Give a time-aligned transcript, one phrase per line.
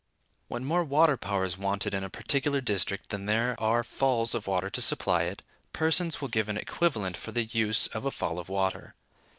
[0.47, 4.47] When more water power is wanted in a particular district than there are falls of
[4.47, 5.43] water to supply it,
[5.73, 8.95] persons will give an equivalent for the use of a fall of water.